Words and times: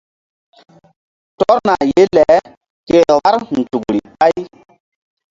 Tɔrna 1.37 1.75
ye 1.91 2.01
le 2.15 2.25
ke 2.87 2.97
vbár 3.13 3.35
nzukri 3.59 3.99
ɓáy. 4.17 4.37